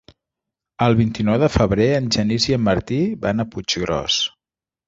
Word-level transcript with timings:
El 0.85 0.95
vint-i-nou 1.01 1.37
de 1.43 1.51
febrer 1.57 1.87
en 1.97 2.09
Genís 2.17 2.49
i 2.53 2.57
en 2.57 2.65
Martí 2.71 3.01
van 3.27 3.45
a 3.45 3.49
Puiggròs. 3.53 4.19